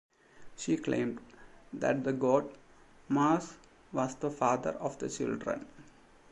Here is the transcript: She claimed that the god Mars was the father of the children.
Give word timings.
She 0.57 0.77
claimed 0.77 1.21
that 1.71 2.03
the 2.03 2.11
god 2.11 2.49
Mars 3.07 3.53
was 3.93 4.15
the 4.15 4.31
father 4.31 4.71
of 4.71 4.97
the 4.97 5.07
children. 5.09 5.67